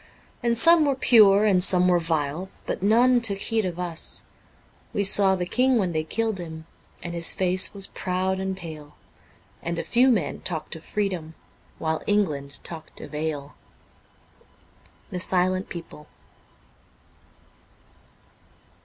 [0.41, 4.23] And some were pure and some were vile, but none took heed of us;
[4.93, 6.65] We saw the King when they killed him,
[7.03, 8.95] and his face was proud and pale,
[9.61, 11.35] And a few men talked of freedom
[11.77, 13.53] while England talked of ale.'
[15.11, 16.07] The Silent People.'